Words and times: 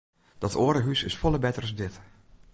Dat 0.37 0.55
oare 0.63 0.81
hús 0.85 1.03
is 1.09 1.19
folle 1.21 1.39
better 1.45 1.63
as 1.67 1.73
dit. 1.81 1.95